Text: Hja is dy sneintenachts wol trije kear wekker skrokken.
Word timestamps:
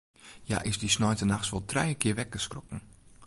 Hja 0.47 0.59
is 0.69 0.77
dy 0.81 0.89
sneintenachts 0.95 1.51
wol 1.51 1.65
trije 1.71 1.95
kear 2.01 2.17
wekker 2.19 2.41
skrokken. 2.45 2.81